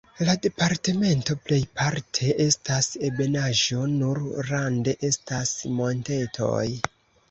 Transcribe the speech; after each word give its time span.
La 0.27 0.33
departemento 0.43 1.35
plejparte 1.49 2.33
estas 2.47 2.91
ebenaĵo, 3.11 3.85
nur 3.95 4.25
rande 4.51 4.99
estas 5.15 5.57
montetoj. 5.81 6.69